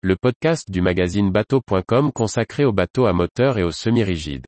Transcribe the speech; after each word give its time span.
le 0.00 0.14
podcast 0.14 0.70
du 0.70 0.80
magazine 0.80 1.32
bateau.com 1.32 2.12
consacré 2.12 2.64
aux 2.64 2.72
bateaux 2.72 3.06
à 3.06 3.12
moteur 3.12 3.58
et 3.58 3.64
aux 3.64 3.72
semi-rigides. 3.72 4.46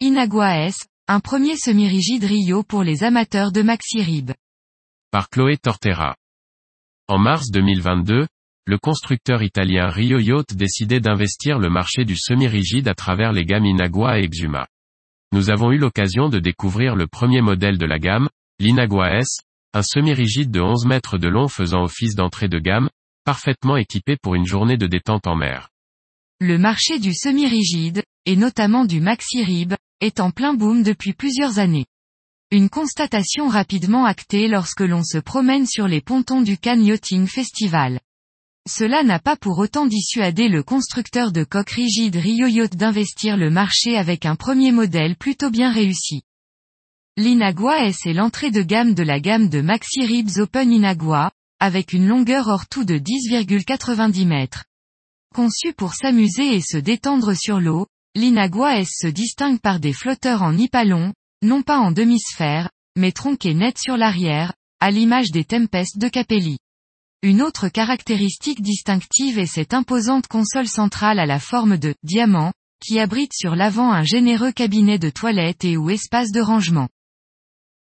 Inagua 0.00 0.66
S, 0.66 0.88
un 1.06 1.20
premier 1.20 1.56
semi-rigide 1.56 2.24
Rio 2.24 2.64
pour 2.64 2.82
les 2.82 3.04
amateurs 3.04 3.52
de 3.52 3.62
maxi 3.62 4.02
rib. 4.02 4.32
Par 5.12 5.30
Chloé 5.30 5.58
Tortera. 5.58 6.16
En 7.06 7.18
mars 7.18 7.52
2022, 7.52 8.26
le 8.70 8.78
constructeur 8.78 9.42
italien 9.42 9.88
Rio 9.88 10.20
Yacht 10.20 10.54
décidait 10.54 11.00
d'investir 11.00 11.58
le 11.58 11.68
marché 11.68 12.04
du 12.04 12.16
semi-rigide 12.16 12.86
à 12.86 12.94
travers 12.94 13.32
les 13.32 13.44
gammes 13.44 13.66
Inagua 13.66 14.20
et 14.20 14.22
Exuma. 14.22 14.68
Nous 15.32 15.50
avons 15.50 15.72
eu 15.72 15.76
l'occasion 15.76 16.28
de 16.28 16.38
découvrir 16.38 16.94
le 16.94 17.08
premier 17.08 17.40
modèle 17.40 17.78
de 17.78 17.84
la 17.84 17.98
gamme, 17.98 18.28
l'Inagua 18.60 19.18
S, 19.18 19.40
un 19.74 19.82
semi-rigide 19.82 20.52
de 20.52 20.60
11 20.60 20.86
mètres 20.86 21.18
de 21.18 21.26
long 21.26 21.48
faisant 21.48 21.82
office 21.82 22.14
d'entrée 22.14 22.46
de 22.46 22.60
gamme, 22.60 22.88
parfaitement 23.24 23.76
équipé 23.76 24.16
pour 24.22 24.36
une 24.36 24.46
journée 24.46 24.76
de 24.76 24.86
détente 24.86 25.26
en 25.26 25.34
mer. 25.34 25.70
Le 26.38 26.56
marché 26.56 27.00
du 27.00 27.12
semi-rigide, 27.12 28.04
et 28.24 28.36
notamment 28.36 28.84
du 28.84 29.00
maxi-rib, 29.00 29.74
est 30.00 30.20
en 30.20 30.30
plein 30.30 30.54
boom 30.54 30.84
depuis 30.84 31.12
plusieurs 31.12 31.58
années. 31.58 31.86
Une 32.52 32.68
constatation 32.68 33.48
rapidement 33.48 34.04
actée 34.04 34.46
lorsque 34.46 34.82
l'on 34.82 35.02
se 35.02 35.18
promène 35.18 35.66
sur 35.66 35.88
les 35.88 36.00
pontons 36.00 36.40
du 36.40 36.56
Cannes 36.56 36.96
Festival. 37.26 37.98
Cela 38.68 39.02
n'a 39.02 39.18
pas 39.18 39.36
pour 39.36 39.58
autant 39.58 39.86
dissuadé 39.86 40.48
le 40.48 40.62
constructeur 40.62 41.32
de 41.32 41.44
coques 41.44 41.70
rigides 41.70 42.20
Yacht 42.24 42.76
d'investir 42.76 43.36
le 43.36 43.50
marché 43.50 43.96
avec 43.96 44.26
un 44.26 44.36
premier 44.36 44.70
modèle 44.70 45.16
plutôt 45.16 45.50
bien 45.50 45.72
réussi. 45.72 46.22
L'Inagua 47.16 47.86
S 47.86 48.06
est 48.06 48.12
l'entrée 48.12 48.50
de 48.50 48.62
gamme 48.62 48.94
de 48.94 49.02
la 49.02 49.18
gamme 49.18 49.48
de 49.48 49.60
Maxi 49.60 50.04
Ribs 50.04 50.38
Open 50.38 50.72
Inagua, 50.72 51.32
avec 51.58 51.92
une 51.92 52.06
longueur 52.06 52.48
hors 52.48 52.66
tout 52.68 52.84
de 52.84 52.98
10,90 52.98 54.26
mètres. 54.26 54.64
Conçu 55.34 55.72
pour 55.72 55.94
s'amuser 55.94 56.54
et 56.54 56.60
se 56.60 56.76
détendre 56.76 57.34
sur 57.34 57.60
l'eau, 57.60 57.86
l'Inagua 58.14 58.80
S 58.80 58.88
se 59.00 59.06
distingue 59.06 59.60
par 59.60 59.80
des 59.80 59.92
flotteurs 59.92 60.42
en 60.42 60.52
nipalon, 60.52 61.12
non 61.42 61.62
pas 61.62 61.78
en 61.78 61.92
demi-sphère, 61.92 62.70
mais 62.96 63.12
tronqués 63.12 63.54
net 63.54 63.78
sur 63.78 63.96
l'arrière, 63.96 64.52
à 64.80 64.90
l'image 64.90 65.30
des 65.30 65.44
Tempest 65.44 65.98
de 65.98 66.08
Capelli. 66.08 66.58
Une 67.22 67.42
autre 67.42 67.68
caractéristique 67.68 68.62
distinctive 68.62 69.38
est 69.38 69.44
cette 69.44 69.74
imposante 69.74 70.26
console 70.26 70.68
centrale 70.68 71.18
à 71.18 71.26
la 71.26 71.38
forme 71.38 71.76
de 71.76 71.94
diamant, 72.02 72.54
qui 72.82 72.98
abrite 72.98 73.34
sur 73.34 73.54
l'avant 73.54 73.92
un 73.92 74.04
généreux 74.04 74.52
cabinet 74.52 74.98
de 74.98 75.10
toilette 75.10 75.64
et 75.66 75.76
ou 75.76 75.90
espace 75.90 76.32
de 76.32 76.40
rangement. 76.40 76.88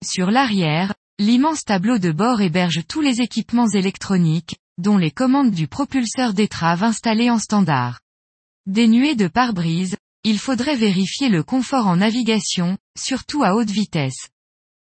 Sur 0.05 0.33
l'arrière, 0.33 0.92
l'immense 1.20 1.62
tableau 1.64 1.98
de 1.98 2.11
bord 2.11 2.41
héberge 2.41 2.83
tous 2.89 3.00
les 3.00 3.20
équipements 3.20 3.69
électroniques, 3.69 4.56
dont 4.77 4.97
les 4.97 5.12
commandes 5.12 5.52
du 5.52 5.69
propulseur 5.69 6.34
d'étrave 6.34 6.83
installé 6.83 7.30
en 7.30 7.39
standard. 7.39 8.00
Dénué 8.67 9.14
de 9.14 9.28
pare-brise, 9.28 9.97
il 10.25 10.41
faudrait 10.41 10.77
vérifier 10.77 11.28
le 11.28 11.45
confort 11.45 11.86
en 11.86 11.97
navigation, 11.98 12.77
surtout 12.98 13.45
à 13.45 13.55
haute 13.55 13.70
vitesse. 13.70 14.30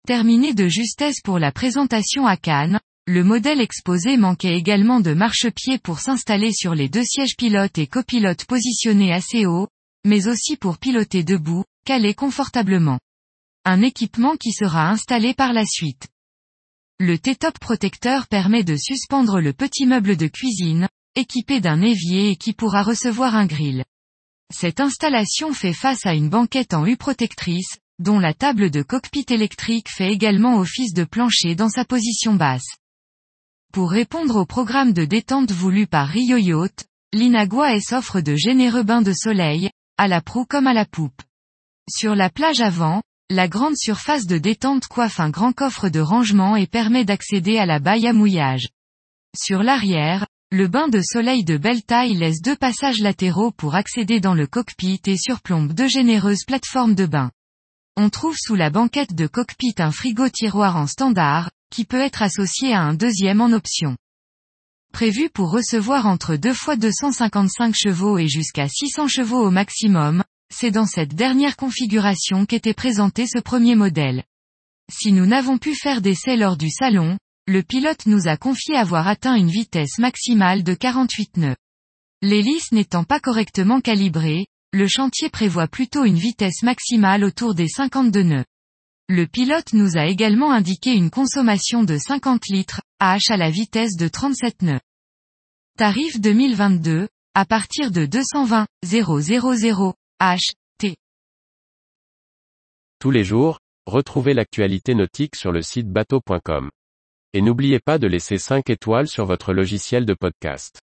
Terminé 0.07 0.55
de 0.55 0.67
justesse 0.67 1.21
pour 1.23 1.37
la 1.37 1.51
présentation 1.51 2.25
à 2.25 2.35
Cannes, 2.35 2.79
le 3.09 3.23
modèle 3.23 3.59
exposé 3.59 4.17
manquait 4.17 4.55
également 4.55 4.99
de 4.99 5.15
marchepied 5.15 5.79
pour 5.79 5.99
s'installer 5.99 6.53
sur 6.53 6.75
les 6.75 6.89
deux 6.89 7.03
sièges 7.03 7.35
pilotes 7.35 7.79
et 7.79 7.87
copilotes 7.87 8.45
positionnés 8.45 9.11
assez 9.11 9.47
haut, 9.47 9.67
mais 10.05 10.27
aussi 10.27 10.57
pour 10.57 10.77
piloter 10.77 11.23
debout, 11.23 11.63
calé 11.87 12.13
confortablement. 12.13 12.99
Un 13.65 13.81
équipement 13.81 14.35
qui 14.35 14.51
sera 14.51 14.91
installé 14.91 15.33
par 15.33 15.53
la 15.53 15.65
suite. 15.65 16.07
Le 16.99 17.17
T-top 17.17 17.57
protecteur 17.57 18.27
permet 18.27 18.63
de 18.63 18.75
suspendre 18.75 19.39
le 19.39 19.53
petit 19.53 19.87
meuble 19.87 20.15
de 20.15 20.27
cuisine, 20.27 20.87
équipé 21.15 21.61
d'un 21.61 21.81
évier 21.81 22.29
et 22.29 22.35
qui 22.35 22.53
pourra 22.53 22.83
recevoir 22.83 23.35
un 23.35 23.47
grill. 23.47 23.85
Cette 24.53 24.79
installation 24.79 25.51
fait 25.51 25.73
face 25.73 26.05
à 26.05 26.13
une 26.13 26.29
banquette 26.29 26.75
en 26.75 26.85
U 26.85 26.95
protectrice, 26.95 27.79
dont 27.97 28.19
la 28.19 28.35
table 28.35 28.69
de 28.69 28.83
cockpit 28.83 29.25
électrique 29.29 29.89
fait 29.89 30.13
également 30.13 30.59
office 30.59 30.93
de 30.93 31.05
plancher 31.05 31.55
dans 31.55 31.69
sa 31.69 31.85
position 31.85 32.35
basse. 32.35 32.69
Pour 33.71 33.91
répondre 33.91 34.35
au 34.35 34.45
programme 34.47 34.93
de 34.93 35.05
détente 35.05 35.51
voulu 35.51 35.85
par 35.85 36.07
Rio 36.07 36.37
Yacht, 36.37 36.87
l'Inagua 37.13 37.75
S 37.75 37.93
offre 37.93 38.19
de 38.19 38.35
généreux 38.35 38.81
bains 38.81 39.03
de 39.03 39.13
soleil, 39.13 39.69
à 39.99 40.07
la 40.07 40.21
proue 40.21 40.45
comme 40.45 40.65
à 40.65 40.73
la 40.73 40.85
poupe. 40.85 41.21
Sur 41.87 42.15
la 42.15 42.31
plage 42.31 42.61
avant, 42.61 43.03
la 43.29 43.47
grande 43.47 43.77
surface 43.77 44.25
de 44.25 44.39
détente 44.39 44.87
coiffe 44.87 45.19
un 45.19 45.29
grand 45.29 45.53
coffre 45.53 45.87
de 45.87 45.99
rangement 45.99 46.55
et 46.55 46.65
permet 46.65 47.05
d'accéder 47.05 47.59
à 47.59 47.67
la 47.67 47.77
baille 47.77 48.07
à 48.07 48.13
mouillage. 48.13 48.69
Sur 49.37 49.61
l'arrière, 49.61 50.25
le 50.51 50.67
bain 50.67 50.87
de 50.87 51.01
soleil 51.03 51.43
de 51.43 51.57
belle 51.57 51.83
taille 51.83 52.15
laisse 52.15 52.41
deux 52.41 52.55
passages 52.55 53.01
latéraux 53.01 53.51
pour 53.51 53.75
accéder 53.75 54.19
dans 54.19 54.33
le 54.33 54.47
cockpit 54.47 54.99
et 55.05 55.17
surplombe 55.17 55.73
deux 55.73 55.87
généreuses 55.87 56.43
plateformes 56.43 56.95
de 56.95 57.05
bain. 57.05 57.29
On 57.97 58.09
trouve 58.09 58.37
sous 58.37 58.55
la 58.55 58.69
banquette 58.69 59.13
de 59.13 59.27
cockpit 59.27 59.75
un 59.79 59.91
frigo 59.91 60.29
tiroir 60.29 60.77
en 60.77 60.87
standard, 60.87 61.51
qui 61.71 61.85
peut 61.85 62.01
être 62.01 62.21
associé 62.21 62.73
à 62.73 62.81
un 62.81 62.93
deuxième 62.93 63.41
en 63.41 63.51
option. 63.51 63.97
Prévu 64.91 65.29
pour 65.29 65.51
recevoir 65.51 66.07
entre 66.07 66.35
2 66.35 66.53
fois 66.53 66.75
255 66.75 67.75
chevaux 67.75 68.17
et 68.17 68.27
jusqu'à 68.27 68.67
600 68.67 69.07
chevaux 69.07 69.45
au 69.45 69.51
maximum, 69.51 70.23
c'est 70.51 70.71
dans 70.71 70.85
cette 70.85 71.13
dernière 71.13 71.55
configuration 71.55 72.45
qu'était 72.45 72.73
présenté 72.73 73.27
ce 73.27 73.39
premier 73.39 73.75
modèle. 73.75 74.23
Si 74.91 75.11
nous 75.11 75.27
n'avons 75.27 75.57
pu 75.57 75.75
faire 75.75 76.01
d'essai 76.01 76.35
lors 76.35 76.57
du 76.57 76.69
salon, 76.71 77.17
le 77.45 77.61
pilote 77.61 78.05
nous 78.07 78.27
a 78.27 78.37
confié 78.37 78.75
avoir 78.75 79.07
atteint 79.07 79.35
une 79.35 79.49
vitesse 79.49 79.99
maximale 79.99 80.63
de 80.63 80.73
48 80.73 81.37
nœuds. 81.37 81.55
L'hélice 82.21 82.71
n'étant 82.71 83.03
pas 83.03 83.19
correctement 83.19 83.81
calibrée, 83.81 84.47
le 84.71 84.87
chantier 84.87 85.29
prévoit 85.29 85.67
plutôt 85.67 86.05
une 86.05 86.17
vitesse 86.17 86.61
maximale 86.61 87.23
autour 87.23 87.55
des 87.55 87.67
52 87.67 88.21
nœuds. 88.21 88.45
Le 89.07 89.25
pilote 89.25 89.73
nous 89.73 89.97
a 89.97 90.05
également 90.05 90.51
indiqué 90.51 90.93
une 90.93 91.09
consommation 91.09 91.83
de 91.83 91.97
50 91.97 92.47
litres, 92.49 92.81
H 93.01 93.31
à 93.31 93.37
la 93.37 93.49
vitesse 93.49 93.95
de 93.95 94.07
37 94.07 94.61
nœuds. 94.61 94.79
Tarif 95.77 96.19
2022, 96.19 97.07
à 97.33 97.45
partir 97.45 97.89
de 97.89 98.05
220 98.05 98.67
000 98.83 99.09
H, 100.21 100.39
T. 100.77 100.95
Tous 102.99 103.11
les 103.11 103.23
jours, 103.23 103.59
retrouvez 103.87 104.35
l'actualité 104.35 104.93
nautique 104.93 105.35
sur 105.35 105.51
le 105.51 105.63
site 105.63 105.87
bateau.com. 105.87 106.69
Et 107.33 107.41
n'oubliez 107.41 107.79
pas 107.79 107.97
de 107.97 108.07
laisser 108.07 108.37
5 108.37 108.69
étoiles 108.69 109.07
sur 109.07 109.25
votre 109.25 109.53
logiciel 109.53 110.05
de 110.05 110.13
podcast. 110.13 110.79